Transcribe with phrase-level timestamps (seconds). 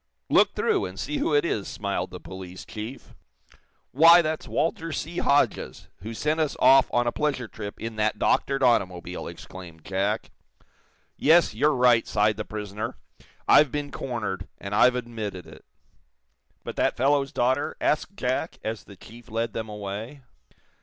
[0.31, 3.13] "Look through, and see who it is," smiled the police chief.
[3.91, 5.19] "Why, that's Walter C.
[5.19, 10.31] Hodges, who sent us off on a pleasure trip in that doctored automobile!" exclaimed Jack.
[11.17, 12.97] "Yes; you're right," sighed the prisoner.
[13.47, 15.63] "I've been cornered, and I've admitted it."
[16.63, 20.23] "But that fellow's daughter?" asked Jack, as the chief led them away.